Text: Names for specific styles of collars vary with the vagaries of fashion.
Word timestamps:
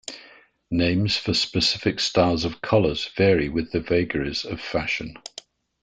Names 0.71 1.15
for 1.15 1.35
specific 1.35 1.99
styles 1.99 2.43
of 2.43 2.59
collars 2.59 3.09
vary 3.15 3.49
with 3.49 3.71
the 3.71 3.79
vagaries 3.81 4.45
of 4.45 4.59
fashion. 4.59 5.15